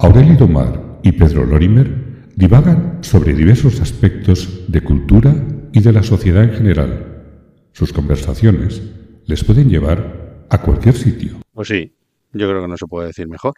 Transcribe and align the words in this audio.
Aurelio 0.00 0.36
Domar 0.36 1.00
y 1.02 1.10
Pedro 1.10 1.44
Lorimer 1.44 2.28
divagan 2.36 2.98
sobre 3.02 3.34
diversos 3.34 3.80
aspectos 3.80 4.64
de 4.68 4.80
cultura 4.80 5.34
y 5.72 5.80
de 5.80 5.92
la 5.92 6.04
sociedad 6.04 6.44
en 6.44 6.52
general. 6.52 7.24
Sus 7.72 7.92
conversaciones 7.92 8.80
les 9.26 9.42
pueden 9.42 9.68
llevar 9.68 10.46
a 10.50 10.62
cualquier 10.62 10.94
sitio. 10.94 11.42
Pues 11.52 11.66
sí, 11.66 11.96
yo 12.32 12.48
creo 12.48 12.62
que 12.62 12.68
no 12.68 12.76
se 12.76 12.86
puede 12.86 13.08
decir 13.08 13.26
mejor. 13.26 13.54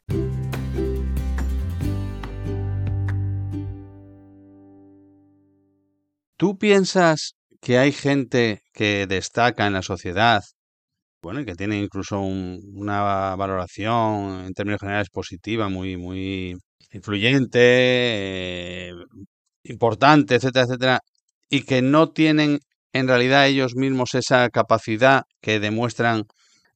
¿Tú 6.38 6.56
piensas 6.58 7.36
que 7.60 7.76
hay 7.76 7.92
gente 7.92 8.62
que 8.72 9.06
destaca 9.06 9.66
en 9.66 9.74
la 9.74 9.82
sociedad, 9.82 10.42
bueno, 11.22 11.40
y 11.40 11.44
que 11.44 11.54
tiene 11.54 11.78
incluso 11.80 12.20
un- 12.20 12.60
una 12.74 13.34
valoración 13.36 14.44
en 14.46 14.52
términos 14.54 14.80
generales 14.80 15.08
positiva, 15.10 15.68
muy, 15.68 15.96
muy 15.96 16.56
influyente, 16.92 17.60
eh, 17.62 18.92
importante, 19.64 20.34
etcétera, 20.36 20.64
etcétera, 20.64 21.00
y 21.48 21.62
que 21.62 21.82
no 21.82 22.10
tienen 22.10 22.58
en 22.92 23.06
realidad 23.08 23.46
ellos 23.46 23.74
mismos 23.76 24.14
esa 24.14 24.48
capacidad 24.50 25.22
que 25.40 25.60
demuestran 25.60 26.24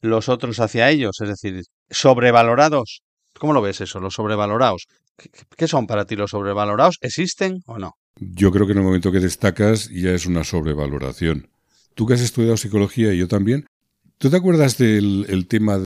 los 0.01 0.29
otros 0.29 0.61
hacia 0.61 0.91
ellos, 0.91 1.17
es 1.23 1.29
decir, 1.29 1.63
sobrevalorados? 1.91 3.01
¿Cómo 3.39 3.53
lo 3.53 3.63
ves 3.63 3.81
eso, 3.81 3.99
los 4.01 4.15
sobrevalorados? 4.15 4.85
¿Qué, 5.17 5.29
qué 5.57 5.67
son 5.67 5.87
para 5.87 6.05
ti 6.05 6.15
los 6.17 6.31
sobrevalorados? 6.31 6.97
¿Existen 7.01 7.59
o 7.67 7.79
no? 7.79 7.93
Yo 8.21 8.53
creo 8.53 8.67
que 8.67 8.73
en 8.73 8.79
el 8.79 8.85
momento 8.85 9.11
que 9.11 9.19
destacas 9.21 9.89
ya 9.91 10.11
es 10.11 10.27
una 10.27 10.45
sobrevaloración. 10.45 11.49
Tú 11.95 12.07
que 12.07 12.15
has 12.15 12.21
estudiado 12.21 12.57
psicología 12.57 13.13
y 13.13 13.19
yo 13.19 13.27
también, 13.29 13.67
¿tú 14.19 14.31
te 14.31 14.37
acuerdas 14.37 14.79
del 14.79 15.27
el 15.29 15.47
tema, 15.47 15.83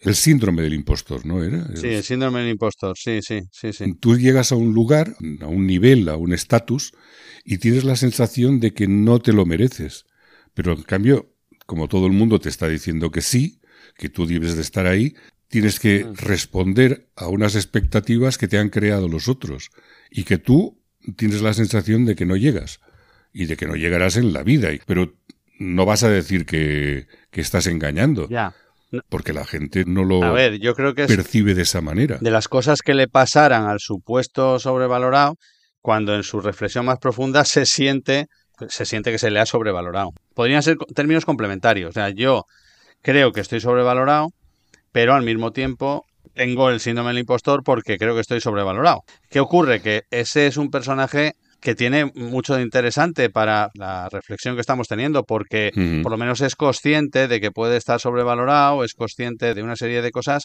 el 0.00 0.14
síndrome 0.14 0.62
del 0.62 0.74
impostor, 0.74 1.24
no 1.26 1.42
era? 1.42 1.68
Sí, 1.76 1.88
el 1.88 2.02
síndrome 2.02 2.40
del 2.40 2.50
impostor, 2.50 2.96
sí, 2.96 3.20
sí, 3.22 3.40
sí, 3.50 3.72
sí. 3.72 3.94
Tú 3.98 4.16
llegas 4.16 4.52
a 4.52 4.56
un 4.56 4.74
lugar, 4.74 5.16
a 5.40 5.46
un 5.46 5.66
nivel, 5.66 6.08
a 6.08 6.16
un 6.16 6.32
estatus, 6.32 6.92
y 7.44 7.58
tienes 7.58 7.84
la 7.84 7.96
sensación 7.96 8.60
de 8.60 8.74
que 8.74 8.88
no 8.88 9.20
te 9.20 9.32
lo 9.32 9.46
mereces. 9.46 10.04
Pero 10.54 10.72
en 10.72 10.82
cambio, 10.82 11.32
como 11.66 11.88
todo 11.88 12.06
el 12.06 12.12
mundo 12.12 12.40
te 12.40 12.48
está 12.48 12.68
diciendo 12.68 13.10
que 13.10 13.20
sí, 13.20 13.60
que 13.96 14.08
tú 14.08 14.26
debes 14.26 14.56
de 14.56 14.62
estar 14.62 14.86
ahí, 14.86 15.14
tienes 15.48 15.78
que 15.78 16.06
responder 16.14 17.08
a 17.14 17.28
unas 17.28 17.54
expectativas 17.54 18.38
que 18.38 18.48
te 18.48 18.58
han 18.58 18.70
creado 18.70 19.08
los 19.08 19.28
otros 19.28 19.70
y 20.10 20.24
que 20.24 20.38
tú 20.38 20.82
tienes 21.16 21.42
la 21.42 21.54
sensación 21.54 22.04
de 22.04 22.16
que 22.16 22.26
no 22.26 22.36
llegas 22.36 22.80
y 23.32 23.46
de 23.46 23.56
que 23.56 23.66
no 23.66 23.76
llegarás 23.76 24.16
en 24.16 24.32
la 24.32 24.42
vida. 24.42 24.70
Pero 24.86 25.14
no 25.58 25.86
vas 25.86 26.02
a 26.02 26.10
decir 26.10 26.46
que, 26.46 27.06
que 27.36 27.42
estás 27.42 27.66
engañando, 27.66 28.26
Ya. 28.30 28.54
porque 29.10 29.34
la 29.34 29.44
gente 29.44 29.84
no 29.86 30.04
lo 30.04 30.24
A 30.24 30.30
ver, 30.32 30.58
yo 30.58 30.74
creo 30.74 30.94
que 30.94 31.02
es 31.04 31.08
percibe 31.14 31.54
de 31.54 31.62
esa 31.62 31.82
manera. 31.82 32.16
de 32.18 32.30
las 32.30 32.48
cosas 32.48 32.80
que 32.80 32.94
le 32.94 33.08
pasaran 33.08 33.66
al 33.66 33.78
supuesto 33.78 34.58
sobrevalorado 34.58 35.36
cuando 35.82 36.14
en 36.14 36.22
su 36.22 36.40
reflexión 36.40 36.86
más 36.86 36.98
profunda 36.98 37.44
se 37.44 37.66
siente 37.66 38.26
se 38.70 38.86
siente 38.86 39.10
que 39.12 39.18
se 39.18 39.30
le 39.30 39.38
ha 39.38 39.44
sobrevalorado. 39.44 40.12
Podrían 40.34 40.62
ser 40.62 40.78
términos 40.94 41.26
complementarios. 41.26 41.90
O 41.90 41.92
sea, 41.92 42.08
yo 42.08 42.44
creo 43.02 43.30
que 43.32 43.42
estoy 43.42 43.60
sobrevalorado, 43.60 44.30
pero 44.92 45.12
al 45.12 45.24
mismo 45.24 45.50
tiempo 45.52 46.06
tengo 46.32 46.70
el 46.70 46.80
síndrome 46.80 47.10
del 47.10 47.18
impostor 47.18 47.62
porque 47.62 47.98
creo 47.98 48.14
que 48.14 48.22
estoy 48.22 48.40
sobrevalorado. 48.40 49.02
¿Qué 49.28 49.40
ocurre? 49.40 49.82
Que 49.82 50.04
ese 50.10 50.46
es 50.46 50.56
un 50.56 50.70
personaje 50.70 51.34
que 51.66 51.74
tiene 51.74 52.12
mucho 52.14 52.54
de 52.54 52.62
interesante 52.62 53.28
para 53.28 53.70
la 53.74 54.08
reflexión 54.08 54.54
que 54.54 54.60
estamos 54.60 54.86
teniendo, 54.86 55.24
porque 55.24 55.72
por 56.00 56.12
lo 56.12 56.16
menos 56.16 56.40
es 56.40 56.54
consciente 56.54 57.26
de 57.26 57.40
que 57.40 57.50
puede 57.50 57.76
estar 57.76 57.98
sobrevalorado, 57.98 58.84
es 58.84 58.94
consciente 58.94 59.52
de 59.52 59.64
una 59.64 59.74
serie 59.74 60.00
de 60.00 60.12
cosas 60.12 60.44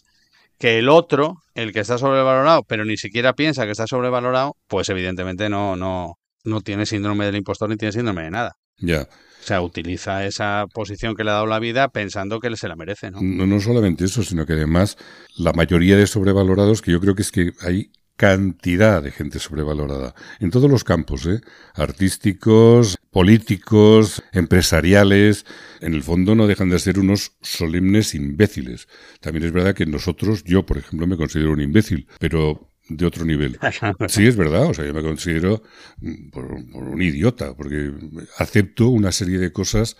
que 0.57 0.79
el 0.79 0.89
otro, 0.89 1.35
el 1.53 1.73
que 1.73 1.81
está 1.81 1.99
sobrevalorado, 1.99 2.63
pero 2.67 2.85
ni 2.85 2.97
siquiera 2.97 3.33
piensa 3.33 3.65
que 3.65 3.73
está 3.73 3.85
sobrevalorado, 3.85 4.55
pues 4.67 4.89
evidentemente 4.89 5.47
no, 5.47 5.75
no, 5.75 6.15
no 6.43 6.61
tiene 6.61 6.87
síndrome 6.87 7.27
del 7.27 7.35
impostor 7.35 7.69
ni 7.69 7.77
tiene 7.77 7.91
síndrome 7.91 8.23
de 8.23 8.31
nada. 8.31 8.53
Ya. 8.79 9.01
O 9.01 9.43
sea, 9.43 9.61
utiliza 9.61 10.25
esa 10.25 10.65
posición 10.73 11.13
que 11.13 11.23
le 11.23 11.29
ha 11.29 11.33
dado 11.33 11.45
la 11.45 11.59
vida 11.59 11.89
pensando 11.89 12.39
que 12.39 12.55
se 12.55 12.67
la 12.67 12.75
merece, 12.75 13.11
¿no? 13.11 13.19
No, 13.21 13.45
no 13.45 13.59
solamente 13.59 14.05
eso, 14.05 14.23
sino 14.23 14.47
que 14.47 14.53
además 14.53 14.97
la 15.37 15.53
mayoría 15.53 15.97
de 15.97 16.07
sobrevalorados, 16.07 16.81
que 16.81 16.91
yo 16.91 16.99
creo 16.99 17.13
que 17.13 17.21
es 17.21 17.31
que 17.31 17.51
hay 17.61 17.91
cantidad 18.21 19.01
de 19.01 19.09
gente 19.09 19.39
sobrevalorada 19.39 20.13
en 20.39 20.51
todos 20.51 20.69
los 20.69 20.83
campos, 20.83 21.25
¿eh? 21.25 21.41
artísticos, 21.73 22.99
políticos, 23.09 24.21
empresariales, 24.31 25.43
en 25.79 25.95
el 25.95 26.03
fondo 26.03 26.35
no 26.35 26.45
dejan 26.45 26.69
de 26.69 26.77
ser 26.77 26.99
unos 26.99 27.31
solemnes 27.41 28.13
imbéciles. 28.13 28.87
También 29.21 29.45
es 29.45 29.51
verdad 29.51 29.73
que 29.73 29.87
nosotros, 29.87 30.43
yo 30.43 30.67
por 30.67 30.77
ejemplo, 30.77 31.07
me 31.07 31.17
considero 31.17 31.51
un 31.51 31.61
imbécil, 31.61 32.05
pero 32.19 32.69
de 32.89 33.07
otro 33.07 33.25
nivel. 33.25 33.57
Sí, 34.07 34.27
es 34.27 34.35
verdad, 34.35 34.67
o 34.67 34.73
sea, 34.75 34.85
yo 34.85 34.93
me 34.93 35.01
considero 35.01 35.63
mm, 36.01 36.29
por, 36.29 36.47
por 36.71 36.83
un 36.83 37.01
idiota, 37.01 37.55
porque 37.55 37.91
acepto 38.37 38.89
una 38.89 39.11
serie 39.11 39.39
de 39.39 39.51
cosas 39.51 39.97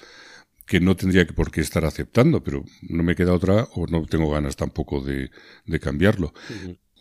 que 0.68 0.80
no 0.80 0.96
tendría 0.96 1.26
que 1.26 1.34
por 1.34 1.50
qué 1.50 1.62
estar 1.62 1.86
aceptando, 1.86 2.44
pero 2.44 2.64
no 2.84 3.02
me 3.02 3.16
queda 3.16 3.34
otra 3.34 3.68
o 3.74 3.88
no 3.88 4.06
tengo 4.06 4.30
ganas 4.30 4.58
tampoco 4.58 5.02
de, 5.02 5.32
de 5.66 5.80
cambiarlo. 5.80 6.36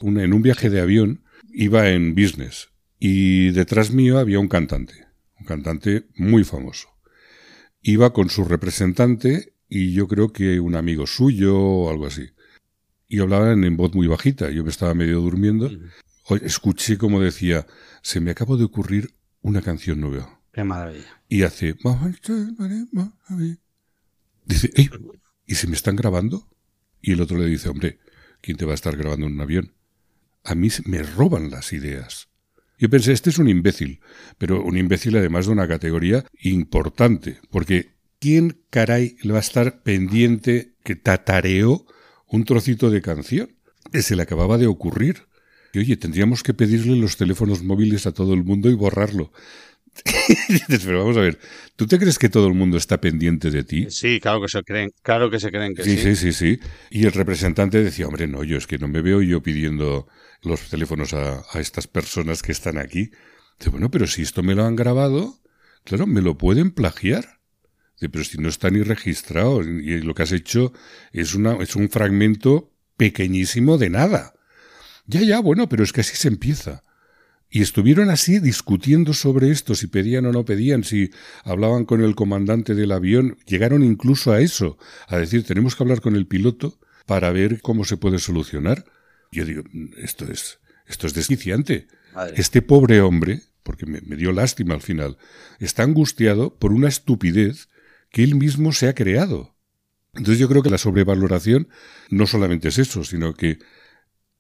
Una- 0.01 0.25
en 0.25 0.33
un 0.33 0.43
viaje 0.43 0.71
de 0.71 0.81
avión 0.81 1.23
iba 1.53 1.89
en 1.91 2.15
business 2.15 2.69
y 2.99 3.51
detrás 3.51 3.91
mío 3.93 4.19
había 4.19 4.39
un 4.41 4.49
cantante, 4.49 4.95
un 5.39 5.47
cantante 5.47 6.07
muy 6.17 6.45
famoso. 6.45 6.89
Iba 7.83 8.13
con 8.13 8.29
su 8.31 8.45
representante 8.45 9.55
y 9.69 9.93
yo 9.93 10.07
creo 10.09 10.33
que 10.33 10.61
un 10.61 10.75
amigo 10.75 11.07
suyo 11.07 11.57
o 11.59 11.91
algo 11.91 12.07
así. 12.07 12.31
Y 13.09 13.21
hablaban 13.21 13.65
en 13.65 13.77
voz 13.77 13.95
muy 13.95 14.07
bajita, 14.07 14.51
yo 14.51 14.63
me 14.65 14.71
estaba 14.71 14.95
medio 14.95 15.21
durmiendo. 15.21 15.71
Escuché 16.43 16.97
como 16.99 17.21
decía, 17.21 17.67
se 18.03 18.21
me 18.21 18.31
acaba 18.31 18.57
de 18.57 18.65
ocurrir 18.65 19.15
una 19.43 19.63
canción 19.63 20.01
nueva. 20.01 20.41
Qué 20.53 20.63
maravilla. 20.65 21.23
Y 21.29 21.43
hace... 21.43 21.77
Dice, 24.45 24.71
"Ey, 24.75 24.91
¿y 25.47 25.55
se 25.55 25.67
me 25.67 25.75
están 25.75 25.97
grabando? 25.97 26.49
Y 27.01 27.13
el 27.13 27.21
otro 27.21 27.39
le 27.39 27.47
dice, 27.47 27.69
hombre, 27.69 27.99
¿quién 28.41 28.57
te 28.57 28.65
va 28.65 28.73
a 28.73 28.75
estar 28.75 28.97
grabando 28.97 29.27
en 29.27 29.33
un 29.35 29.41
avión? 29.41 29.73
A 30.45 30.55
mí 30.55 30.69
me 30.85 31.03
roban 31.03 31.51
las 31.51 31.73
ideas. 31.73 32.29
Yo 32.79 32.89
pensé, 32.89 33.13
este 33.13 33.29
es 33.29 33.39
un 33.39 33.49
imbécil, 33.49 34.01
pero 34.39 34.63
un 34.65 34.79
imbécil 34.79 35.17
además 35.17 35.47
de 35.47 35.53
una 35.53 35.69
categoría 35.69 36.25
importante, 36.41 37.39
porque 37.51 37.91
¿quién 38.19 38.63
caray 38.71 39.17
le 39.23 39.33
va 39.33 39.39
a 39.39 39.43
estar 39.43 39.83
pendiente 39.83 40.75
que 40.83 40.97
tatareó 40.97 41.85
un 42.27 42.45
trocito 42.45 42.91
de 42.91 43.03
canción? 43.03 43.51
Que 43.93 44.01
se 44.01 44.17
le 44.17 44.23
acababa 44.23 44.57
de 44.57 44.67
ocurrir. 44.67 45.27
Y 45.75 45.81
oye, 45.81 45.97
tendríamos 45.97 46.43
que 46.43 46.55
pedirle 46.55 46.97
los 46.97 47.19
teléfonos 47.19 47.63
móviles 47.63 48.07
a 48.07 48.13
todo 48.13 48.33
el 48.33 48.45
mundo 48.45 48.71
y 48.71 48.75
borrarlo. 48.75 49.31
Pero 50.85 50.99
vamos 51.01 51.17
a 51.17 51.21
ver, 51.21 51.39
¿tú 51.77 51.87
te 51.87 51.99
crees 51.99 52.19
que 52.19 52.29
todo 52.29 52.47
el 52.47 52.55
mundo 52.55 52.77
está 52.77 53.01
pendiente 53.01 53.51
de 53.51 53.65
ti? 53.65 53.87
Sí, 53.91 54.21
claro 54.21 54.41
que 54.41 54.49
se 54.49 54.63
creen, 54.63 54.91
claro 55.03 55.31
que 55.31 55.41
se 55.41 55.51
creen 55.51 55.75
que 55.75 55.85
Sí, 55.85 55.97
sí. 55.97 56.15
sí, 56.15 56.17
sí, 56.17 56.33
sí. 56.33 56.61
Y 56.91 57.05
el 57.07 57.13
representante 57.13 57.83
decía, 57.83 58.07
hombre, 58.07 58.27
no, 58.27 58.45
yo 58.45 58.57
es 58.57 58.67
que 58.67 58.79
no 58.79 58.89
me 58.89 59.03
veo 59.03 59.23
yo 59.23 59.43
pidiendo 59.43 60.07
los 60.43 60.69
teléfonos 60.71 61.13
a, 61.13 61.43
a 61.53 61.61
estas 61.61 61.87
personas 61.87 62.43
que 62.43 62.53
están 62.53 62.79
aquí. 62.79 63.11
Dice, 63.59 63.71
bueno, 63.71 63.91
pero 63.91 64.07
si 64.07 64.23
esto 64.23 64.43
me 64.43 64.55
lo 64.55 64.65
han 64.65 64.77
grabado, 64.77 65.39
claro, 65.85 66.07
me 66.07 66.23
lo 66.23 66.39
pueden 66.39 66.71
plagiar. 66.71 67.41
Dice, 67.97 68.09
pero 68.09 68.25
si 68.25 68.39
no 68.39 68.49
está 68.49 68.71
ni 68.71 68.83
registrado 68.83 69.63
y 69.63 70.01
lo 70.01 70.15
que 70.15 70.23
has 70.23 70.33
hecho 70.33 70.73
es, 71.13 71.35
una, 71.35 71.57
es 71.63 71.77
un 71.77 71.91
fragmento 71.91 72.73
pequeñísimo 72.97 73.77
de 73.77 73.91
nada. 73.91 74.35
Ya, 75.07 75.21
ya, 75.23 75.41
bueno, 75.41 75.69
pero 75.69 75.83
es 75.85 75.93
que 75.93 76.01
así 76.03 76.17
se 76.17 76.29
empieza. 76.29 76.83
Y 77.53 77.63
estuvieron 77.63 78.11
así 78.11 78.39
discutiendo 78.39 79.13
sobre 79.13 79.51
esto, 79.51 79.75
si 79.75 79.89
pedían 79.89 80.25
o 80.27 80.33
no 80.33 80.45
pedían, 80.45 80.85
si 80.85 81.11
hablaban 81.43 81.85
con 81.85 82.01
el 82.03 82.15
comandante 82.15 82.77
del 82.77 82.93
avión. 82.93 83.39
Llegaron 83.45 83.83
incluso 83.83 84.33
a 84.33 84.41
eso, 84.41 84.79
a 85.09 85.17
decir, 85.19 85.45
tenemos 85.45 85.75
que 85.75 85.83
hablar 85.83 86.01
con 86.01 86.15
el 86.15 86.29
piloto 86.29 86.79
para 87.07 87.33
ver 87.33 87.61
cómo 87.61 87.85
se 87.85 87.97
puede 87.97 88.21
solucionar. 88.21 88.85
Yo 89.33 89.45
digo, 89.45 89.65
esto 89.97 90.31
es, 90.31 90.61
esto 90.87 91.09
es 91.09 91.15
desquiciante. 91.15 91.89
Madre. 92.15 92.35
Este 92.37 92.63
pobre 92.63 93.01
hombre, 93.01 93.43
porque 93.65 93.85
me, 93.85 94.01
me 94.03 94.15
dio 94.15 94.31
lástima 94.31 94.75
al 94.75 94.83
final, 94.83 95.19
está 95.59 95.83
angustiado 95.83 96.57
por 96.57 96.73
una 96.73 96.89
estupidez 96.89 97.69
que 98.11 98.23
él 98.23 98.37
mismo 98.37 98.73
se 98.73 98.89
ha 98.89 98.95
creado. 98.95 99.57
Entonces 100.15 100.39
yo 100.39 100.49
creo 100.49 100.63
que 100.63 100.71
la 100.71 100.79
sobrevaloración 100.79 101.69
no 102.11 102.29
solamente 102.29 102.69
es 102.69 102.79
eso, 102.79 103.03
sino 103.03 103.35
que 103.35 103.59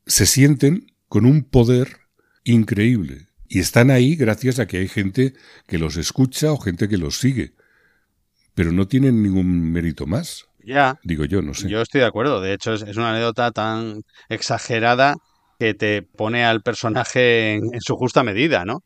se 0.07 0.27
sienten 0.27 0.95
con 1.09 1.27
un 1.27 1.43
poder 1.43 1.99
increíble. 2.45 3.29
Y 3.49 3.61
están 3.61 3.91
ahí 3.91 4.15
gracias 4.17 4.59
a 4.59 4.67
que 4.67 4.79
hay 4.79 4.89
gente 4.89 5.35
que 5.67 5.79
los 5.79 5.97
escucha 5.97 6.53
o 6.53 6.59
gente 6.59 6.89
que 6.89 6.99
los 6.99 7.19
sigue. 7.19 7.53
Pero 8.55 8.73
no 8.73 8.87
tienen 8.89 9.23
ningún 9.23 9.73
mérito 9.73 10.07
más, 10.07 10.45
Ya, 10.59 10.99
digo 11.03 11.25
yo, 11.25 11.43
no 11.43 11.55
sé. 11.55 11.69
yo 11.69 11.81
estoy 11.81 12.01
de 12.03 12.07
acuerdo. 12.07 12.41
De 12.41 12.53
hecho, 12.53 12.73
es, 12.75 12.83
es 12.83 12.97
una 12.97 13.11
anécdota 13.11 13.51
tan 13.51 14.03
exagerada 14.29 15.17
que 15.59 15.75
te 15.75 16.03
pone 16.03 16.45
al 16.45 16.63
personaje 16.63 17.55
en, 17.55 17.63
en 17.75 17.81
su 17.81 17.97
justa 17.97 18.23
medida, 18.23 18.65
¿no? 18.65 18.81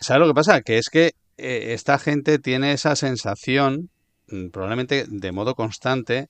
¿Sabes 0.00 0.20
lo 0.20 0.26
que 0.28 0.34
pasa? 0.34 0.60
Que 0.62 0.78
es 0.78 0.88
que 0.90 1.12
eh, 1.38 1.72
esta 1.74 1.98
gente 1.98 2.38
tiene 2.38 2.72
esa 2.72 2.96
sensación, 2.96 3.90
mm, 4.28 4.48
probablemente 4.50 5.06
de 5.08 5.32
modo 5.32 5.54
constante, 5.54 6.28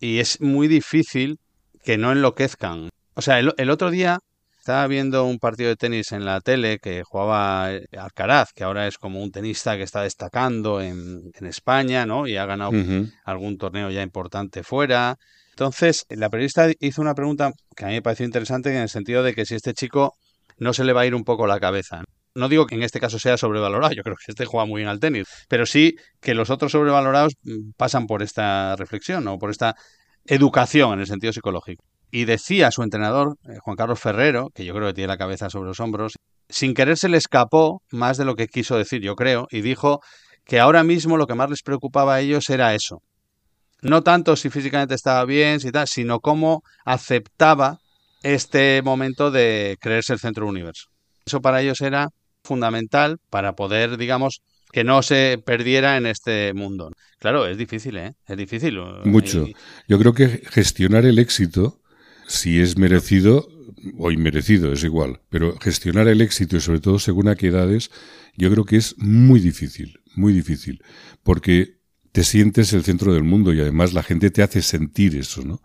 y 0.00 0.18
es 0.18 0.40
muy 0.40 0.68
difícil 0.68 1.38
que 1.84 1.96
no 1.98 2.12
enloquezcan. 2.12 2.90
O 3.14 3.22
sea, 3.22 3.38
el, 3.38 3.52
el 3.56 3.70
otro 3.70 3.90
día 3.90 4.18
Estaba 4.66 4.88
viendo 4.88 5.24
un 5.24 5.38
partido 5.38 5.68
de 5.68 5.76
tenis 5.76 6.10
en 6.10 6.24
la 6.24 6.40
tele 6.40 6.80
que 6.80 7.04
jugaba 7.04 7.72
eh, 7.72 7.86
Alcaraz, 7.96 8.52
que 8.52 8.64
ahora 8.64 8.88
es 8.88 8.98
como 8.98 9.22
un 9.22 9.30
tenista 9.30 9.76
que 9.76 9.84
está 9.84 10.02
destacando 10.02 10.80
en, 10.80 11.30
España, 11.42 12.04
¿no? 12.04 12.26
Y 12.26 12.36
ha 12.36 12.46
ganado 12.46 12.72
algún 13.24 13.58
torneo 13.58 13.92
ya 13.92 14.02
importante 14.02 14.64
fuera. 14.64 15.18
Entonces, 15.50 16.04
la 16.08 16.30
periodista 16.30 16.68
hizo 16.80 17.00
una 17.00 17.14
pregunta 17.14 17.52
que 17.76 17.84
a 17.84 17.86
mí 17.86 17.94
me 17.94 18.02
pareció 18.02 18.26
interesante 18.26 18.74
en 18.74 18.82
el 18.82 18.88
sentido 18.88 19.22
de 19.22 19.34
que 19.34 19.46
si 19.46 19.54
este 19.54 19.72
chico 19.72 20.16
no 20.58 20.72
se 20.72 20.82
le 20.82 20.92
va 20.92 21.02
a 21.02 21.06
ir 21.06 21.14
un 21.14 21.22
poco 21.22 21.46
la 21.46 21.60
cabeza. 21.60 22.02
No 22.34 22.48
digo 22.48 22.66
que 22.66 22.74
en 22.74 22.82
este 22.82 22.98
caso 22.98 23.20
sea 23.20 23.36
sobrevalorado, 23.36 23.94
yo 23.94 24.02
creo 24.02 24.16
que 24.16 24.32
este 24.32 24.46
juega 24.46 24.66
muy 24.66 24.80
bien 24.80 24.88
al 24.88 24.98
tenis, 24.98 25.28
pero 25.48 25.64
sí 25.64 25.94
que 26.20 26.34
los 26.34 26.50
otros 26.50 26.72
sobrevalorados 26.72 27.34
mm, 27.44 27.70
pasan 27.76 28.08
por 28.08 28.20
esta 28.20 28.74
reflexión 28.74 29.28
o 29.28 29.38
por 29.38 29.50
esta 29.50 29.76
educación 30.24 30.94
en 30.94 31.00
el 31.02 31.06
sentido 31.06 31.32
psicológico. 31.32 31.84
Y 32.16 32.24
decía 32.24 32.70
su 32.70 32.82
entrenador, 32.82 33.36
eh, 33.46 33.58
Juan 33.60 33.76
Carlos 33.76 34.00
Ferrero, 34.00 34.48
que 34.54 34.64
yo 34.64 34.72
creo 34.72 34.86
que 34.88 34.94
tiene 34.94 35.08
la 35.08 35.18
cabeza 35.18 35.50
sobre 35.50 35.68
los 35.68 35.80
hombros, 35.80 36.14
sin 36.48 36.72
querer 36.72 36.96
se 36.96 37.10
le 37.10 37.18
escapó 37.18 37.82
más 37.90 38.16
de 38.16 38.24
lo 38.24 38.36
que 38.36 38.46
quiso 38.46 38.78
decir, 38.78 39.02
yo 39.02 39.16
creo, 39.16 39.46
y 39.50 39.60
dijo 39.60 40.00
que 40.46 40.58
ahora 40.58 40.82
mismo 40.82 41.18
lo 41.18 41.26
que 41.26 41.34
más 41.34 41.50
les 41.50 41.60
preocupaba 41.60 42.14
a 42.14 42.20
ellos 42.22 42.48
era 42.48 42.74
eso. 42.74 43.02
No 43.82 44.02
tanto 44.02 44.34
si 44.34 44.48
físicamente 44.48 44.94
estaba 44.94 45.26
bien, 45.26 45.60
si 45.60 45.70
tal, 45.70 45.88
sino 45.88 46.20
cómo 46.20 46.62
aceptaba 46.86 47.80
este 48.22 48.80
momento 48.80 49.30
de 49.30 49.76
creerse 49.78 50.14
el 50.14 50.18
centro 50.18 50.46
del 50.46 50.52
universo. 50.52 50.86
Eso 51.26 51.42
para 51.42 51.60
ellos 51.60 51.82
era 51.82 52.08
fundamental 52.42 53.18
para 53.28 53.52
poder, 53.52 53.98
digamos, 53.98 54.40
que 54.72 54.84
no 54.84 55.02
se 55.02 55.38
perdiera 55.44 55.98
en 55.98 56.06
este 56.06 56.54
mundo. 56.54 56.92
Claro, 57.18 57.46
es 57.46 57.58
difícil, 57.58 57.98
¿eh? 57.98 58.14
Es 58.26 58.38
difícil. 58.38 58.78
Mucho. 59.04 59.46
Yo 59.86 59.98
creo 59.98 60.14
que 60.14 60.40
gestionar 60.50 61.04
el 61.04 61.18
éxito, 61.18 61.78
si 62.26 62.60
es 62.60 62.76
merecido 62.76 63.48
o 63.98 64.10
inmerecido, 64.10 64.72
es 64.72 64.82
igual, 64.84 65.20
pero 65.28 65.56
gestionar 65.58 66.08
el 66.08 66.20
éxito 66.20 66.56
y 66.56 66.60
sobre 66.60 66.80
todo 66.80 66.98
según 66.98 67.28
a 67.28 67.36
qué 67.36 67.48
edades, 67.48 67.90
yo 68.36 68.50
creo 68.50 68.64
que 68.64 68.76
es 68.76 68.96
muy 68.98 69.40
difícil, 69.40 70.00
muy 70.14 70.32
difícil, 70.32 70.82
porque 71.22 71.76
te 72.12 72.24
sientes 72.24 72.72
el 72.72 72.82
centro 72.82 73.12
del 73.12 73.22
mundo 73.22 73.52
y 73.52 73.60
además 73.60 73.92
la 73.92 74.02
gente 74.02 74.30
te 74.30 74.42
hace 74.42 74.62
sentir 74.62 75.16
eso, 75.16 75.42
¿no? 75.44 75.60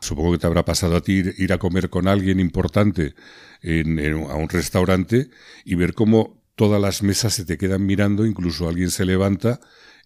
Supongo 0.00 0.32
que 0.32 0.38
te 0.38 0.46
habrá 0.46 0.64
pasado 0.64 0.96
a 0.96 1.00
ti 1.00 1.22
ir, 1.36 1.52
a 1.52 1.58
comer 1.58 1.90
con 1.90 2.06
alguien 2.06 2.38
importante 2.38 3.14
en, 3.62 3.98
a 4.28 4.34
un 4.34 4.48
restaurante 4.48 5.30
y 5.64 5.74
ver 5.74 5.94
cómo 5.94 6.44
todas 6.54 6.80
las 6.80 7.02
mesas 7.02 7.34
se 7.34 7.44
te 7.44 7.58
quedan 7.58 7.84
mirando, 7.86 8.26
incluso 8.26 8.68
alguien 8.68 8.90
se 8.90 9.04
levanta 9.04 9.60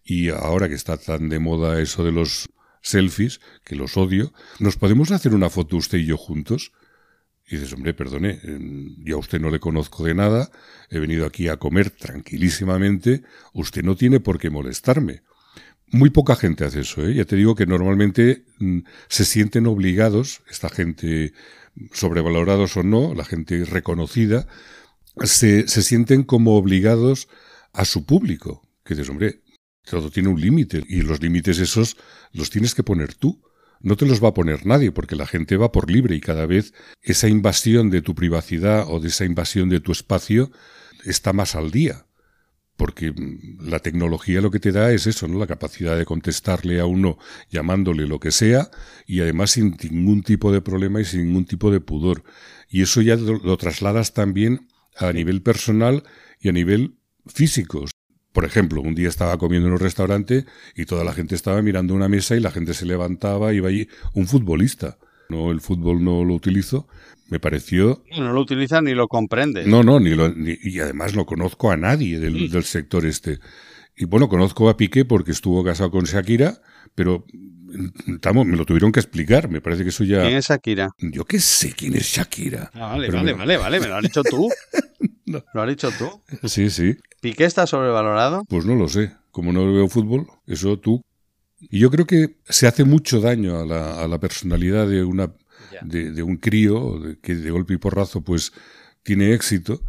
y 0.05 0.31
ahora 0.31 0.69
que 0.69 0.75
está 0.75 0.97
tan 0.97 1.29
de 1.29 1.39
moda 1.39 1.81
eso 1.81 2.05
de 2.05 2.13
los 2.13 2.49
selfies, 2.81 3.41
que 3.65 3.77
los 3.77 3.97
odio, 3.97 4.33
¿nos 4.59 4.77
podemos 4.77 5.11
hacer 5.11 5.35
una 5.35 5.51
foto 5.51 5.77
usted 5.77 5.99
y 5.99 6.07
yo 6.07 6.17
juntos? 6.17 6.73
Y 7.47 7.57
dices, 7.57 7.73
hombre, 7.73 7.95
perdone, 7.95 8.41
yo 8.99 9.17
a 9.17 9.19
usted 9.19 9.41
no 9.41 9.51
le 9.51 9.59
conozco 9.59 10.05
de 10.05 10.15
nada, 10.15 10.51
he 10.89 11.01
venido 11.01 11.27
aquí 11.27 11.49
a 11.49 11.57
comer 11.57 11.91
tranquilísimamente, 11.91 13.23
usted 13.53 13.83
no 13.83 13.97
tiene 13.97 14.21
por 14.21 14.39
qué 14.39 14.51
molestarme. 14.51 15.23
Muy 15.89 16.11
poca 16.11 16.37
gente 16.37 16.65
hace 16.65 16.81
eso, 16.81 17.05
¿eh? 17.05 17.15
Ya 17.15 17.25
te 17.25 17.35
digo 17.35 17.57
que 17.57 17.67
normalmente 17.67 18.45
mm, 18.61 18.79
se 19.09 19.25
sienten 19.25 19.67
obligados, 19.67 20.43
esta 20.49 20.69
gente 20.69 21.33
sobrevalorados 21.93 22.77
o 22.77 22.85
no, 22.85 23.15
la 23.15 23.25
gente 23.25 23.65
reconocida, 23.65 24.47
se, 25.25 25.67
se 25.67 25.83
sienten 25.83 26.23
como 26.23 26.57
obligados 26.57 27.29
a 27.73 27.85
su 27.85 28.05
público. 28.05 28.63
Que 28.85 28.95
dices, 28.95 29.11
hombre, 29.11 29.41
todo 29.85 30.11
tiene 30.11 30.29
un 30.29 30.41
límite 30.41 30.85
y 30.89 31.03
los 31.03 31.21
límites 31.21 31.59
esos 31.59 31.97
los 32.33 32.51
tienes 32.51 32.75
que 32.75 32.83
poner 32.83 33.15
tú. 33.15 33.43
No 33.81 33.97
te 33.97 34.07
los 34.07 34.23
va 34.23 34.29
a 34.29 34.35
poner 34.35 34.67
nadie 34.67 34.93
porque 34.93 35.17
la 35.17 35.27
gente 35.27 35.57
va 35.57 35.73
por 35.73 35.91
libre 35.91 36.15
y 36.15 36.21
cada 36.21 36.45
vez 36.47 36.75
esa 37.01 37.29
invasión 37.29 37.91
de 37.91 38.03
tu 38.03 38.15
privacidad 38.15 38.85
o 38.89 39.01
de 39.01 39.09
esa 39.09 39.25
invasión 39.25 39.71
de 39.71 39.81
tu 39.81 39.93
espacio 39.93 40.51
está 41.05 41.33
más 41.33 41.55
al 41.55 41.71
día 41.71 42.05
porque 42.81 43.13
la 43.61 43.81
tecnología 43.81 44.41
lo 44.41 44.51
que 44.51 44.59
te 44.59 44.73
da 44.73 44.91
es 44.91 45.07
eso, 45.07 45.29
¿no? 45.29 45.39
La 45.39 45.47
capacidad 45.47 45.99
de 45.99 46.07
contestarle 46.07 46.81
a 46.81 46.87
uno 46.87 47.19
llamándole 47.51 48.07
lo 48.07 48.19
que 48.19 48.31
sea 48.31 48.71
y 49.07 49.21
además 49.21 49.51
sin 49.51 49.77
ningún 49.91 50.23
tipo 50.23 50.51
de 50.51 50.63
problema 50.63 50.99
y 50.99 51.05
sin 51.05 51.27
ningún 51.27 51.45
tipo 51.45 51.71
de 51.71 51.81
pudor. 51.81 52.25
Y 52.71 52.81
eso 52.81 53.03
ya 53.03 53.17
lo, 53.17 53.55
trasladas 53.59 54.15
también 54.15 54.67
a 54.97 55.13
nivel 55.13 55.43
personal 55.43 56.05
y 56.41 56.49
a 56.49 56.53
nivel 56.53 56.95
físico. 57.27 57.85
Por 58.33 58.45
ejemplo, 58.45 58.81
un 58.81 58.95
día 58.95 59.09
estaba 59.09 59.37
comiendo 59.39 59.69
en 59.69 59.75
un 59.75 59.81
restaurante 59.81 60.45
y 60.77 60.85
toda 60.85 61.05
la 61.05 61.13
gente 61.13 61.35
estaba 61.35 61.63
mirando 61.63 61.95
una 61.95 62.09
mesa 62.09 62.37
y 62.37 62.41
la 62.41 62.51
gente 62.51 62.75
se 62.75 62.87
levantaba 62.87 63.53
y 63.53 63.57
iba 63.57 63.69
allí 63.69 63.89
un 64.15 64.29
futbolista. 64.29 64.99
No, 65.29 65.51
el 65.51 65.61
fútbol 65.61 66.03
no 66.03 66.25
lo 66.25 66.35
utilizo, 66.35 66.89
me 67.29 67.39
pareció... 67.39 68.03
No 68.19 68.33
lo 68.33 68.41
utiliza 68.41 68.83
ni 68.83 68.95
lo 68.95 69.07
comprende. 69.07 69.65
No, 69.65 69.83
no, 69.83 70.01
ni 70.01 70.11
lo, 70.11 70.33
y 70.37 70.81
además 70.81 71.15
no 71.15 71.25
conozco 71.25 71.71
a 71.71 71.77
nadie 71.77 72.19
del, 72.19 72.51
del, 72.51 72.65
sector 72.65 73.07
este. 73.07 73.39
Y 73.97 74.07
bueno, 74.07 74.29
conozco 74.29 74.69
a 74.69 74.77
Piqué 74.77 75.05
porque 75.05 75.31
estuvo 75.31 75.63
casado 75.63 75.93
con 75.93 76.05
Shakira, 76.05 76.61
pero 76.97 77.25
estamos, 78.09 78.47
me 78.47 78.57
lo 78.57 78.65
tuvieron 78.65 78.91
que 78.91 79.01
explicar. 79.01 79.49
Me 79.49 79.61
parece 79.61 79.85
que 79.85 79.91
eso 79.91 80.05
ya... 80.05 80.23
¿Quién 80.23 80.37
es 80.37 80.49
Shakira? 80.49 80.91
Yo 80.99 81.25
qué 81.25 81.39
sé 81.39 81.73
quién 81.73 81.95
es 81.95 82.07
Shakira. 82.07 82.71
Ah, 82.75 82.97
vale, 82.97 83.11
vale, 83.11 83.33
vale, 83.33 83.57
vale, 83.57 83.81
me 83.81 83.87
lo 83.87 83.97
has 83.97 84.03
dicho 84.03 84.23
tú. 84.23 84.49
¿Lo 85.31 85.63
has 85.63 85.69
dicho 85.69 85.91
tú? 85.99 86.23
Sí, 86.49 86.71
sí. 86.71 86.97
¿Piqué 87.21 87.45
está 87.45 87.67
sobrevalorado? 87.67 88.45
Pues 88.49 88.65
no 88.65 88.75
lo 88.75 88.89
sé. 88.89 89.13
Como 89.31 89.53
no 89.53 89.73
veo 89.73 89.89
fútbol, 89.89 90.27
eso 90.47 90.79
tú. 90.79 91.03
Y 91.61 91.79
yo 91.79 91.91
creo 91.91 92.07
que 92.07 92.37
se 92.49 92.67
hace 92.67 92.85
mucho 92.85 93.21
daño 93.21 93.59
a 93.59 93.67
la, 93.67 94.03
a 94.03 94.09
la 94.09 94.19
personalidad 94.19 94.89
de 94.89 95.05
una 95.05 95.33
de, 95.83 96.23
un 96.23 96.37
crío 96.37 97.01
que 97.23 97.35
de 97.35 97.51
golpe 97.51 97.75
y 97.75 97.79
porrazo 97.79 98.23
pues 98.23 98.53
tiene 99.03 99.33
éxito 99.33 99.83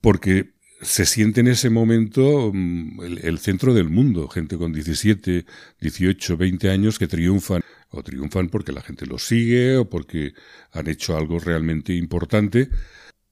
porque 0.00 0.52
se 0.82 1.04
siente 1.04 1.40
en 1.40 1.48
ese 1.48 1.68
momento 1.68 2.50
mm, 2.52 3.00
el, 3.22 3.38
centro 3.38 3.74
del 3.74 3.90
mundo, 3.90 4.28
gente 4.28 4.56
con 4.56 4.72
17, 4.72 5.44
18, 5.80 6.36
20 6.36 6.70
años 6.70 6.98
que 6.98 7.06
triunfan, 7.06 7.62
o 7.90 8.02
triunfan 8.02 8.48
porque 8.48 8.72
la 8.72 8.80
gente 8.80 9.04
los 9.04 9.26
sigue 9.26 9.76
o 9.76 9.90
porque 9.90 10.32
han 10.72 10.88
hecho 10.88 11.16
algo 11.16 11.38
realmente 11.38 11.92
importante. 11.92 12.70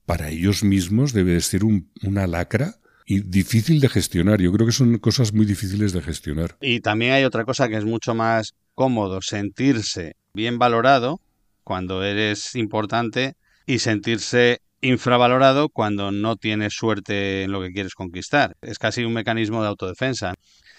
Para 0.08 0.31
ellos 0.31 0.64
mismos 0.64 1.12
debe 1.12 1.32
de 1.32 1.43
ser 1.43 1.60
una 1.64 2.26
lacra 2.26 2.76
y 3.05 3.20
difícil 3.20 3.78
de 3.78 3.90
gestionar. 3.90 4.40
Yo 4.40 4.50
creo 4.52 4.64
que 4.64 4.72
son 4.72 4.96
cosas 4.96 5.34
muy 5.34 5.44
difíciles 5.44 5.93
de 5.93 6.00
gestionar. 6.00 6.56
Y 6.62 6.81
también 6.81 7.12
hay 7.12 7.25
otra 7.25 7.44
cosa 7.44 7.69
que 7.69 7.76
es 7.76 7.84
mucho 7.84 8.14
más 8.14 8.55
cómodo, 8.75 9.20
sentirse 9.20 10.17
bien 10.32 10.58
valorado 10.58 11.20
cuando 11.62 12.03
eres 12.03 12.55
importante 12.55 13.34
y 13.67 13.81
sentirse 13.81 14.62
infravalorado 14.81 15.69
cuando 15.69 16.10
no 16.10 16.36
tienes 16.36 16.72
suerte 16.72 17.43
en 17.43 17.53
lo 17.53 17.60
que 17.60 17.72
quieres 17.72 17.94
conquistar. 17.94 18.56
Es 18.62 18.79
casi 18.79 19.05
un 19.05 19.12
mecanismo 19.12 19.60
de 19.60 19.69
autodefensa. 19.69 20.32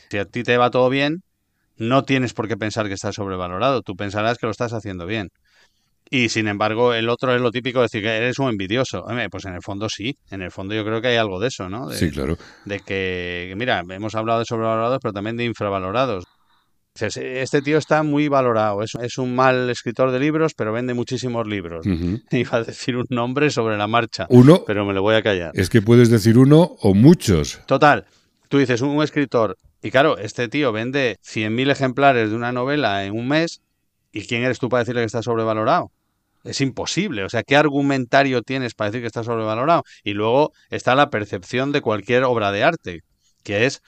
Si 0.09 0.17
a 0.17 0.25
ti 0.25 0.41
te 0.41 0.57
va 0.57 0.71
todo 0.71 0.89
bien, 0.89 1.21
no 1.77 2.03
tienes 2.03 2.33
por 2.33 2.47
qué 2.47 2.57
pensar 2.57 2.87
que 2.87 2.95
estás 2.95 3.13
sobrevalorado, 3.13 3.83
tú 3.83 3.95
pensarás 3.95 4.39
que 4.39 4.47
lo 4.47 4.51
estás 4.51 4.73
haciendo 4.73 5.05
bien. 5.05 5.29
Y 6.09 6.29
sin 6.29 6.47
embargo, 6.47 6.93
el 6.93 7.07
otro 7.07 7.35
es 7.35 7.41
lo 7.41 7.51
típico 7.51 7.79
de 7.79 7.83
decir 7.83 8.01
que 8.01 8.09
eres 8.09 8.39
un 8.39 8.49
envidioso. 8.49 9.05
Pues 9.29 9.45
en 9.45 9.53
el 9.53 9.61
fondo 9.61 9.87
sí, 9.89 10.17
en 10.31 10.41
el 10.41 10.51
fondo 10.51 10.73
yo 10.73 10.83
creo 10.83 11.01
que 11.01 11.09
hay 11.09 11.17
algo 11.17 11.39
de 11.39 11.47
eso, 11.49 11.69
¿no? 11.69 11.91
sí, 11.91 12.09
claro. 12.09 12.37
De 12.65 12.79
que, 12.79 13.53
mira, 13.55 13.83
hemos 13.89 14.15
hablado 14.15 14.39
de 14.39 14.45
sobrevalorados, 14.45 14.99
pero 15.01 15.13
también 15.13 15.37
de 15.37 15.45
infravalorados 15.45 16.25
este 17.01 17.61
tío 17.61 17.77
está 17.77 18.03
muy 18.03 18.27
valorado, 18.27 18.81
es, 18.81 19.17
un 19.17 19.35
mal 19.35 19.69
escritor 19.69 20.11
de 20.11 20.19
libros, 20.19 20.53
pero 20.55 20.71
vende 20.71 20.93
muchísimos 20.93 21.47
libros. 21.47 21.85
Iba 22.31 22.57
a 22.57 22.63
decir 22.63 22.97
un 22.97 23.05
nombre 23.09 23.49
sobre 23.49 23.77
la 23.77 23.87
marcha, 23.87 24.27
uno, 24.29 24.63
pero 24.65 24.85
me 24.85 24.93
lo 24.93 25.01
voy 25.01 25.15
a 25.15 25.21
callar. 25.21 25.51
Es 25.53 25.69
que 25.69 25.81
puedes 25.81 26.09
decir 26.09 26.37
uno 26.37 26.75
o 26.81 26.93
muchos. 26.93 27.61
Total, 27.65 28.05
tú 28.49 28.57
dices 28.57 28.81
un 28.81 29.01
escritor, 29.03 29.57
y 29.81 29.91
claro, 29.91 30.17
este 30.17 30.49
tío 30.49 30.71
vende 30.71 31.17
100.000 31.23 31.71
ejemplares 31.71 32.29
de 32.29 32.35
una 32.35 32.51
novela 32.51 33.05
en 33.05 33.17
un 33.17 33.27
mes, 33.27 33.61
¿y 34.11 34.25
quién 34.25 34.43
eres 34.43 34.59
tú 34.59 34.69
para 34.69 34.79
decirle 34.81 35.01
que 35.01 35.05
está 35.05 35.21
sobrevalorado? 35.21 35.91
Es 36.43 36.61
imposible. 36.61 37.23
O 37.23 37.29
sea, 37.29 37.43
¿qué 37.43 37.55
argumentario 37.55 38.41
tienes 38.41 38.73
para 38.73 38.91
decir 38.91 39.01
que 39.01 39.07
está 39.07 39.23
sobrevalorado? 39.23 39.83
Y 40.03 40.13
luego 40.13 40.53
está 40.69 40.95
la 40.95 41.09
percepción 41.09 41.71
de 41.71 41.81
cualquier 41.81 42.23
obra 42.23 42.51
de 42.51 42.63
arte, 42.63 43.01
que 43.43 43.65
es 43.65 43.81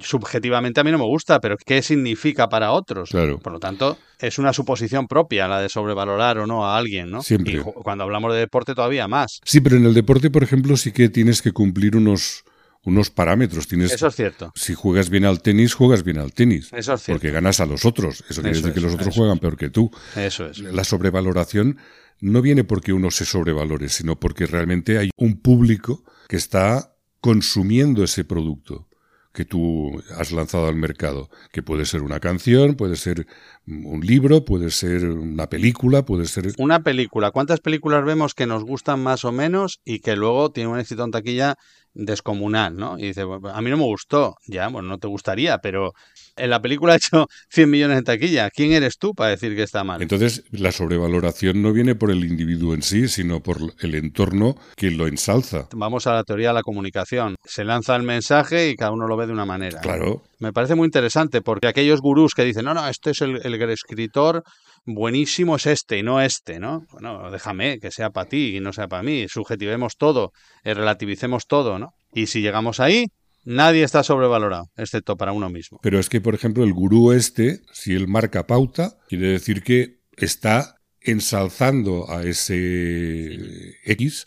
subjetivamente 0.00 0.80
a 0.80 0.84
mí 0.84 0.90
no 0.90 0.98
me 0.98 1.04
gusta, 1.04 1.40
pero 1.40 1.56
¿qué 1.56 1.80
significa 1.82 2.48
para 2.48 2.72
otros? 2.72 3.10
Por 3.10 3.52
lo 3.52 3.60
tanto, 3.60 3.96
es 4.18 4.38
una 4.38 4.52
suposición 4.52 5.06
propia 5.06 5.46
la 5.46 5.60
de 5.60 5.68
sobrevalorar 5.68 6.38
o 6.38 6.46
no 6.46 6.66
a 6.66 6.76
alguien, 6.76 7.10
¿no? 7.10 7.22
Siempre. 7.22 7.54
Y 7.54 7.58
cuando 7.58 8.04
hablamos 8.04 8.32
de 8.32 8.40
deporte 8.40 8.74
todavía 8.74 9.06
más. 9.06 9.40
Sí, 9.44 9.60
pero 9.60 9.76
en 9.76 9.86
el 9.86 9.94
deporte, 9.94 10.30
por 10.30 10.42
ejemplo, 10.42 10.76
sí 10.76 10.92
que 10.92 11.08
tienes 11.08 11.40
que 11.40 11.52
cumplir 11.52 11.96
unos 11.96 12.44
unos 12.86 13.10
parámetros. 13.10 13.66
Tienes, 13.66 13.92
Eso 13.92 14.06
es 14.06 14.14
cierto. 14.14 14.52
Si 14.54 14.72
juegas 14.72 15.10
bien 15.10 15.26
al 15.26 15.42
tenis, 15.42 15.74
juegas 15.74 16.04
bien 16.04 16.18
al 16.18 16.32
tenis. 16.32 16.70
Eso 16.72 16.94
es 16.94 17.02
cierto. 17.02 17.20
Porque 17.20 17.32
ganas 17.32 17.60
a 17.60 17.66
los 17.66 17.84
otros. 17.84 18.24
Eso 18.30 18.40
quiere 18.40 18.56
decir 18.56 18.72
que 18.72 18.80
los 18.80 18.94
otros 18.94 19.14
juegan 19.14 19.38
peor 19.38 19.56
que 19.56 19.68
tú. 19.68 19.90
Eso 20.14 20.46
es. 20.46 20.60
La 20.60 20.84
sobrevaloración 20.84 21.78
no 22.20 22.40
viene 22.40 22.64
porque 22.64 22.92
uno 22.92 23.10
se 23.10 23.24
sobrevalore, 23.24 23.88
sino 23.88 24.18
porque 24.18 24.46
realmente 24.46 24.98
hay 24.98 25.10
un 25.16 25.40
público 25.40 26.04
que 26.28 26.36
está 26.36 26.96
consumiendo 27.20 28.04
ese 28.04 28.24
producto 28.24 28.88
que 29.32 29.44
tú 29.44 30.02
has 30.16 30.32
lanzado 30.32 30.66
al 30.66 30.76
mercado, 30.76 31.28
que 31.52 31.62
puede 31.62 31.84
ser 31.84 32.00
una 32.00 32.20
canción, 32.20 32.74
puede 32.74 32.96
ser 32.96 33.26
un 33.66 34.00
libro, 34.00 34.46
puede 34.46 34.70
ser 34.70 35.04
una 35.04 35.48
película, 35.50 36.06
puede 36.06 36.24
ser... 36.24 36.52
Una 36.56 36.82
película. 36.82 37.32
¿Cuántas 37.32 37.60
películas 37.60 38.02
vemos 38.06 38.32
que 38.32 38.46
nos 38.46 38.64
gustan 38.64 39.02
más 39.02 39.26
o 39.26 39.32
menos 39.32 39.80
y 39.84 39.98
que 39.98 40.16
luego 40.16 40.52
tienen 40.52 40.72
un 40.72 40.80
éxito 40.80 41.04
en 41.04 41.10
taquilla 41.10 41.56
descomunal, 41.96 42.76
¿no? 42.76 42.98
Y 42.98 43.08
dice, 43.08 43.22
a 43.22 43.60
mí 43.62 43.70
no 43.70 43.76
me 43.76 43.84
gustó. 43.84 44.36
Ya, 44.46 44.68
bueno, 44.68 44.88
no 44.88 44.98
te 44.98 45.08
gustaría, 45.08 45.58
pero 45.58 45.92
en 46.36 46.50
la 46.50 46.60
película 46.60 46.92
ha 46.94 46.96
hecho 46.96 47.26
100 47.50 47.70
millones 47.70 47.98
en 47.98 48.04
taquilla. 48.04 48.50
¿Quién 48.50 48.72
eres 48.72 48.98
tú 48.98 49.14
para 49.14 49.30
decir 49.30 49.56
que 49.56 49.62
está 49.62 49.82
mal? 49.82 50.02
Entonces, 50.02 50.44
la 50.50 50.72
sobrevaloración 50.72 51.62
no 51.62 51.72
viene 51.72 51.94
por 51.94 52.10
el 52.10 52.24
individuo 52.24 52.74
en 52.74 52.82
sí, 52.82 53.08
sino 53.08 53.42
por 53.42 53.58
el 53.80 53.94
entorno 53.94 54.56
que 54.76 54.90
lo 54.90 55.06
ensalza. 55.06 55.68
Vamos 55.72 56.06
a 56.06 56.12
la 56.12 56.24
teoría 56.24 56.48
de 56.48 56.54
la 56.54 56.62
comunicación. 56.62 57.36
Se 57.44 57.64
lanza 57.64 57.96
el 57.96 58.02
mensaje 58.02 58.68
y 58.68 58.76
cada 58.76 58.92
uno 58.92 59.08
lo 59.08 59.16
ve 59.16 59.26
de 59.26 59.32
una 59.32 59.46
manera. 59.46 59.80
Claro. 59.80 60.22
Me 60.38 60.52
parece 60.52 60.74
muy 60.74 60.84
interesante 60.86 61.40
porque 61.40 61.66
aquellos 61.66 62.00
gurús 62.00 62.34
que 62.34 62.44
dicen, 62.44 62.66
no, 62.66 62.74
no, 62.74 62.86
este 62.88 63.10
es 63.10 63.22
el, 63.22 63.40
el 63.42 63.70
escritor 63.70 64.44
buenísimo 64.86 65.56
es 65.56 65.66
este 65.66 65.98
y 65.98 66.02
no 66.02 66.20
este, 66.20 66.58
¿no? 66.58 66.86
Bueno, 66.92 67.30
déjame 67.30 67.78
que 67.78 67.90
sea 67.90 68.10
para 68.10 68.28
ti 68.28 68.56
y 68.56 68.60
no 68.60 68.72
sea 68.72 68.88
para 68.88 69.02
mí. 69.02 69.26
Subjetivemos 69.28 69.96
todo, 69.96 70.32
eh, 70.64 70.74
relativicemos 70.74 71.46
todo, 71.46 71.78
¿no? 71.78 71.90
Y 72.12 72.28
si 72.28 72.40
llegamos 72.40 72.80
ahí, 72.80 73.08
nadie 73.44 73.82
está 73.82 74.02
sobrevalorado, 74.02 74.70
excepto 74.76 75.16
para 75.16 75.32
uno 75.32 75.50
mismo. 75.50 75.78
Pero 75.82 75.98
es 75.98 76.08
que, 76.08 76.20
por 76.20 76.34
ejemplo, 76.34 76.64
el 76.64 76.72
gurú 76.72 77.12
este, 77.12 77.60
si 77.72 77.94
él 77.94 78.08
marca 78.08 78.46
pauta, 78.46 78.96
quiere 79.08 79.28
decir 79.28 79.62
que 79.62 80.00
está 80.16 80.76
ensalzando 81.00 82.10
a 82.10 82.24
ese 82.24 83.76
X 83.84 84.26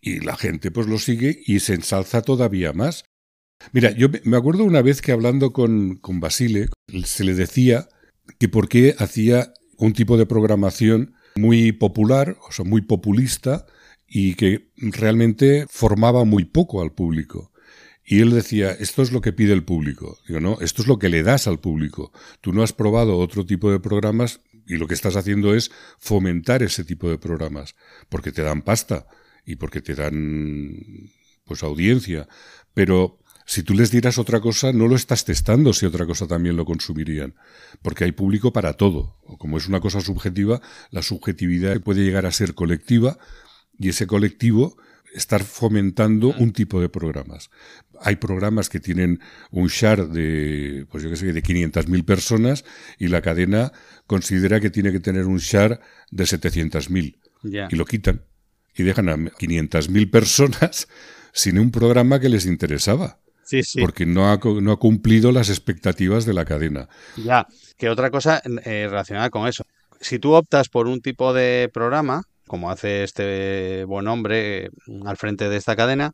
y 0.00 0.20
la 0.20 0.36
gente 0.36 0.70
pues 0.70 0.86
lo 0.86 0.98
sigue 0.98 1.40
y 1.46 1.60
se 1.60 1.74
ensalza 1.74 2.22
todavía 2.22 2.72
más. 2.72 3.04
Mira, 3.72 3.92
yo 3.92 4.08
me 4.24 4.36
acuerdo 4.36 4.64
una 4.64 4.82
vez 4.82 5.00
que 5.00 5.12
hablando 5.12 5.52
con, 5.52 5.96
con 5.96 6.20
Basile, 6.20 6.68
se 7.04 7.24
le 7.24 7.34
decía 7.34 7.88
que 8.38 8.48
por 8.48 8.68
qué 8.68 8.94
hacía 8.98 9.52
un 9.84 9.92
tipo 9.92 10.16
de 10.16 10.26
programación 10.26 11.14
muy 11.36 11.72
popular, 11.72 12.36
o 12.48 12.52
sea, 12.52 12.64
muy 12.64 12.82
populista, 12.82 13.66
y 14.08 14.34
que 14.34 14.70
realmente 14.76 15.66
formaba 15.68 16.24
muy 16.24 16.44
poco 16.44 16.82
al 16.82 16.92
público. 16.92 17.52
Y 18.04 18.20
él 18.20 18.30
decía, 18.30 18.70
esto 18.72 19.02
es 19.02 19.12
lo 19.12 19.20
que 19.20 19.32
pide 19.32 19.52
el 19.52 19.64
público. 19.64 20.18
Digo, 20.28 20.40
no, 20.40 20.58
esto 20.60 20.82
es 20.82 20.88
lo 20.88 20.98
que 20.98 21.08
le 21.08 21.22
das 21.22 21.46
al 21.46 21.58
público. 21.58 22.12
Tú 22.40 22.52
no 22.52 22.62
has 22.62 22.72
probado 22.72 23.18
otro 23.18 23.46
tipo 23.46 23.70
de 23.70 23.80
programas 23.80 24.40
y 24.66 24.76
lo 24.76 24.86
que 24.86 24.94
estás 24.94 25.16
haciendo 25.16 25.54
es 25.54 25.70
fomentar 25.98 26.62
ese 26.62 26.84
tipo 26.84 27.08
de 27.08 27.18
programas, 27.18 27.74
porque 28.08 28.30
te 28.30 28.42
dan 28.42 28.62
pasta 28.62 29.06
y 29.44 29.56
porque 29.56 29.80
te 29.80 29.94
dan 29.94 31.10
pues 31.44 31.62
audiencia. 31.62 32.28
Pero 32.74 33.18
si 33.46 33.62
tú 33.62 33.74
les 33.74 33.90
dieras 33.90 34.18
otra 34.18 34.40
cosa, 34.40 34.72
no 34.72 34.88
lo 34.88 34.96
estás 34.96 35.24
testando 35.24 35.72
si 35.72 35.86
otra 35.86 36.06
cosa 36.06 36.26
también 36.26 36.56
lo 36.56 36.64
consumirían, 36.64 37.34
porque 37.82 38.04
hay 38.04 38.12
público 38.12 38.52
para 38.52 38.74
todo. 38.74 39.18
O 39.24 39.36
como 39.36 39.58
es 39.58 39.68
una 39.68 39.80
cosa 39.80 40.00
subjetiva, 40.00 40.60
la 40.90 41.02
subjetividad 41.02 41.80
puede 41.80 42.04
llegar 42.04 42.26
a 42.26 42.32
ser 42.32 42.54
colectiva 42.54 43.18
y 43.78 43.90
ese 43.90 44.06
colectivo 44.06 44.76
estar 45.14 45.44
fomentando 45.44 46.34
un 46.38 46.52
tipo 46.52 46.80
de 46.80 46.88
programas. 46.88 47.50
Hay 48.00 48.16
programas 48.16 48.68
que 48.68 48.80
tienen 48.80 49.20
un 49.50 49.68
share 49.68 50.08
de, 50.08 50.86
pues 50.90 51.04
yo 51.04 51.10
qué 51.10 51.16
sé, 51.16 51.32
de 51.32 51.42
500.000 51.42 52.04
personas 52.04 52.64
y 52.98 53.08
la 53.08 53.22
cadena 53.22 53.72
considera 54.06 54.58
que 54.60 54.70
tiene 54.70 54.90
que 54.90 55.00
tener 55.00 55.26
un 55.26 55.38
share 55.38 55.80
de 56.10 56.24
700.000 56.24 57.18
y 57.70 57.76
lo 57.76 57.84
quitan 57.84 58.22
y 58.74 58.82
dejan 58.82 59.08
a 59.08 59.16
500.000 59.16 60.10
personas 60.10 60.88
sin 61.32 61.58
un 61.58 61.70
programa 61.70 62.18
que 62.18 62.28
les 62.28 62.46
interesaba. 62.46 63.20
Porque 63.80 64.06
no 64.06 64.30
ha, 64.30 64.38
no 64.60 64.72
ha 64.72 64.78
cumplido 64.78 65.32
las 65.32 65.48
expectativas 65.48 66.24
de 66.24 66.34
la 66.34 66.44
cadena. 66.44 66.88
Ya, 67.16 67.46
que 67.76 67.88
otra 67.88 68.10
cosa 68.10 68.42
eh, 68.64 68.86
relacionada 68.88 69.30
con 69.30 69.46
eso. 69.46 69.64
Si 70.00 70.18
tú 70.18 70.32
optas 70.32 70.68
por 70.68 70.86
un 70.86 71.00
tipo 71.00 71.32
de 71.32 71.70
programa, 71.72 72.22
como 72.46 72.70
hace 72.70 73.04
este 73.04 73.84
buen 73.84 74.08
hombre 74.08 74.70
mm, 74.86 75.06
al 75.06 75.16
frente 75.16 75.48
de 75.48 75.56
esta 75.56 75.76
cadena, 75.76 76.12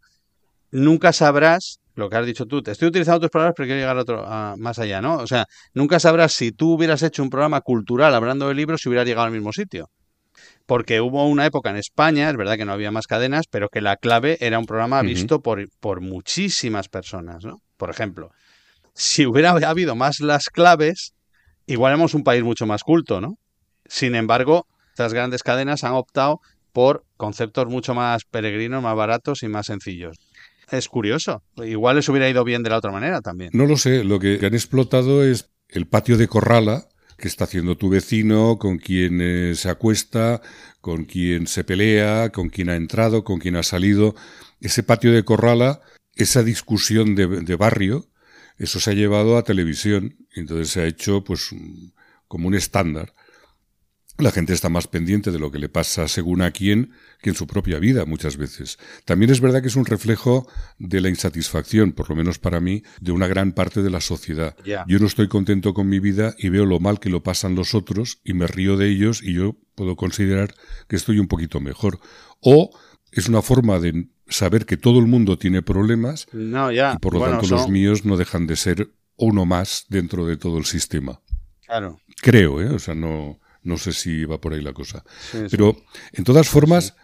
nunca 0.70 1.12
sabrás 1.12 1.80
lo 1.94 2.08
que 2.08 2.16
has 2.16 2.26
dicho 2.26 2.46
tú. 2.46 2.62
Te 2.62 2.72
estoy 2.72 2.88
utilizando 2.88 3.20
tus 3.20 3.30
programas 3.30 3.54
pero 3.56 3.66
quiero 3.66 3.80
llegar 3.80 3.96
a 3.96 4.00
otro, 4.00 4.56
más 4.58 4.78
allá, 4.78 5.00
¿no? 5.00 5.16
O 5.16 5.26
sea, 5.26 5.46
nunca 5.74 5.98
sabrás 5.98 6.32
si 6.32 6.52
tú 6.52 6.74
hubieras 6.74 7.02
hecho 7.02 7.22
un 7.22 7.30
programa 7.30 7.60
cultural 7.60 8.14
hablando 8.14 8.48
de 8.48 8.54
libros 8.54 8.80
si 8.80 8.88
hubieras 8.88 9.06
llegado 9.06 9.26
al 9.26 9.32
mismo 9.32 9.52
sitio 9.52 9.90
porque 10.66 11.00
hubo 11.00 11.26
una 11.26 11.46
época 11.46 11.70
en 11.70 11.76
España, 11.76 12.30
es 12.30 12.36
verdad 12.36 12.56
que 12.56 12.64
no 12.64 12.72
había 12.72 12.90
más 12.90 13.06
cadenas, 13.06 13.46
pero 13.50 13.68
que 13.68 13.80
la 13.80 13.96
clave 13.96 14.38
era 14.40 14.58
un 14.58 14.66
programa 14.66 15.02
visto 15.02 15.40
por, 15.40 15.68
por 15.80 16.00
muchísimas 16.00 16.88
personas, 16.88 17.44
¿no? 17.44 17.60
Por 17.76 17.90
ejemplo, 17.90 18.30
si 18.94 19.26
hubiera 19.26 19.50
habido 19.50 19.96
más 19.96 20.20
las 20.20 20.48
claves, 20.48 21.14
igual 21.66 21.92
éramos 21.92 22.14
un 22.14 22.22
país 22.22 22.44
mucho 22.44 22.66
más 22.66 22.82
culto, 22.82 23.20
¿no? 23.20 23.36
Sin 23.86 24.14
embargo, 24.14 24.66
estas 24.90 25.12
grandes 25.14 25.42
cadenas 25.42 25.84
han 25.84 25.92
optado 25.92 26.40
por 26.72 27.04
conceptos 27.16 27.66
mucho 27.66 27.94
más 27.94 28.24
peregrinos, 28.24 28.82
más 28.82 28.94
baratos 28.94 29.42
y 29.42 29.48
más 29.48 29.66
sencillos. 29.66 30.18
Es 30.70 30.88
curioso. 30.88 31.42
Igual 31.56 31.96
les 31.96 32.08
hubiera 32.08 32.28
ido 32.28 32.44
bien 32.44 32.62
de 32.62 32.70
la 32.70 32.78
otra 32.78 32.92
manera 32.92 33.20
también. 33.20 33.50
No 33.52 33.66
lo 33.66 33.76
sé. 33.76 34.04
Lo 34.04 34.20
que 34.20 34.38
han 34.42 34.54
explotado 34.54 35.24
es 35.24 35.50
el 35.68 35.86
patio 35.86 36.16
de 36.16 36.28
Corrala, 36.28 36.84
qué 37.20 37.28
está 37.28 37.44
haciendo 37.44 37.76
tu 37.76 37.88
vecino, 37.90 38.58
con 38.58 38.78
quién 38.78 39.20
eh, 39.20 39.54
se 39.54 39.70
acuesta, 39.70 40.42
con 40.80 41.04
quién 41.04 41.46
se 41.46 41.62
pelea, 41.64 42.30
con 42.30 42.48
quién 42.48 42.70
ha 42.70 42.76
entrado, 42.76 43.22
con 43.24 43.38
quién 43.38 43.56
ha 43.56 43.62
salido. 43.62 44.14
Ese 44.60 44.82
patio 44.82 45.12
de 45.12 45.24
Corrala, 45.24 45.80
esa 46.16 46.42
discusión 46.42 47.14
de, 47.14 47.26
de 47.26 47.56
barrio, 47.56 48.08
eso 48.58 48.80
se 48.80 48.90
ha 48.90 48.94
llevado 48.94 49.36
a 49.36 49.44
televisión. 49.44 50.16
Entonces 50.34 50.70
se 50.70 50.80
ha 50.80 50.86
hecho 50.86 51.22
pues 51.22 51.50
como 52.26 52.48
un 52.48 52.54
estándar 52.54 53.14
la 54.20 54.30
gente 54.30 54.52
está 54.52 54.68
más 54.68 54.86
pendiente 54.86 55.30
de 55.30 55.38
lo 55.38 55.50
que 55.50 55.58
le 55.58 55.68
pasa 55.68 56.08
según 56.08 56.42
a 56.42 56.50
quién 56.50 56.92
que 57.20 57.30
en 57.30 57.36
su 57.36 57.46
propia 57.46 57.78
vida 57.78 58.04
muchas 58.04 58.36
veces. 58.36 58.78
También 59.04 59.30
es 59.30 59.40
verdad 59.40 59.62
que 59.62 59.68
es 59.68 59.76
un 59.76 59.84
reflejo 59.84 60.48
de 60.78 61.00
la 61.00 61.08
insatisfacción, 61.08 61.92
por 61.92 62.08
lo 62.10 62.16
menos 62.16 62.38
para 62.38 62.60
mí, 62.60 62.82
de 63.00 63.12
una 63.12 63.26
gran 63.26 63.52
parte 63.52 63.82
de 63.82 63.90
la 63.90 64.00
sociedad. 64.00 64.56
Yo 64.86 64.98
no 64.98 65.06
estoy 65.06 65.28
contento 65.28 65.74
con 65.74 65.88
mi 65.88 66.00
vida 66.00 66.34
y 66.38 66.48
veo 66.48 66.66
lo 66.66 66.80
mal 66.80 67.00
que 67.00 67.10
lo 67.10 67.22
pasan 67.22 67.54
los 67.54 67.74
otros 67.74 68.20
y 68.24 68.32
me 68.32 68.46
río 68.46 68.76
de 68.76 68.88
ellos 68.88 69.22
y 69.22 69.34
yo 69.34 69.56
puedo 69.74 69.96
considerar 69.96 70.54
que 70.88 70.96
estoy 70.96 71.18
un 71.18 71.28
poquito 71.28 71.60
mejor. 71.60 71.98
O 72.40 72.70
es 73.12 73.28
una 73.28 73.42
forma 73.42 73.78
de 73.80 74.08
saber 74.28 74.66
que 74.66 74.76
todo 74.76 75.00
el 75.00 75.06
mundo 75.06 75.38
tiene 75.38 75.62
problemas 75.62 76.26
y 76.32 76.98
por 77.00 77.14
lo 77.14 77.20
tanto 77.20 77.48
los 77.48 77.68
míos 77.68 78.04
no 78.04 78.16
dejan 78.16 78.46
de 78.46 78.56
ser 78.56 78.90
uno 79.16 79.44
más 79.44 79.86
dentro 79.88 80.26
de 80.26 80.36
todo 80.36 80.58
el 80.58 80.64
sistema. 80.64 81.20
Claro. 81.66 82.00
Creo, 82.22 82.60
¿eh? 82.60 82.68
O 82.70 82.78
sea, 82.78 82.94
no 82.94 83.39
no 83.62 83.76
sé 83.76 83.92
si 83.92 84.24
va 84.24 84.40
por 84.40 84.54
ahí 84.54 84.62
la 84.62 84.72
cosa. 84.72 85.04
Pero, 85.50 85.76
en 86.12 86.24
todas 86.24 86.48
formas, 86.48 86.94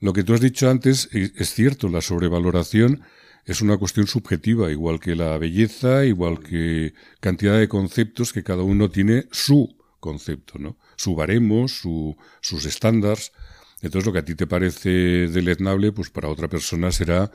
lo 0.00 0.12
que 0.12 0.24
tú 0.24 0.34
has 0.34 0.40
dicho 0.40 0.68
antes 0.68 1.08
es 1.12 1.54
cierto, 1.54 1.88
la 1.88 2.00
sobrevaloración 2.00 3.02
es 3.44 3.62
una 3.62 3.76
cuestión 3.76 4.08
subjetiva, 4.08 4.72
igual 4.72 4.98
que 4.98 5.14
la 5.14 5.38
belleza, 5.38 6.04
igual 6.04 6.40
que 6.40 6.94
cantidad 7.20 7.58
de 7.58 7.68
conceptos 7.68 8.32
que 8.32 8.42
cada 8.42 8.64
uno 8.64 8.90
tiene 8.90 9.26
su 9.30 9.76
concepto, 10.00 10.58
¿no? 10.58 10.78
Su 10.96 11.14
baremo, 11.14 11.68
su, 11.68 12.16
sus 12.40 12.66
estándares. 12.66 13.32
Entonces, 13.82 14.06
lo 14.06 14.12
que 14.12 14.18
a 14.18 14.24
ti 14.24 14.34
te 14.34 14.48
parece 14.48 15.28
deleznable, 15.28 15.92
pues 15.92 16.10
para 16.10 16.28
otra 16.28 16.48
persona 16.48 16.90
será 16.90 17.30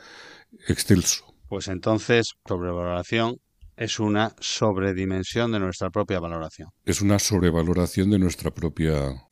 excelso. 0.67 1.25
Pues 1.47 1.69
entonces, 1.69 2.35
sobrevaloración 2.45 3.39
es 3.81 3.99
una 3.99 4.35
sobredimensión 4.39 5.51
de 5.51 5.59
nuestra 5.59 5.89
propia 5.89 6.19
valoración. 6.19 6.69
Es 6.85 7.01
una 7.01 7.17
sobrevaloración 7.17 8.11
de 8.11 8.19
nuestra 8.19 8.51
propia... 8.51 9.27